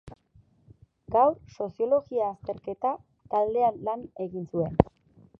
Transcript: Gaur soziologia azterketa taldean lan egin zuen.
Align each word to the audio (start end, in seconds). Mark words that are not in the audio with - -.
Gaur 1.15 1.33
soziologia 1.57 2.29
azterketa 2.29 2.93
taldean 3.35 3.77
lan 3.89 4.07
egin 4.27 4.49
zuen. 4.55 4.81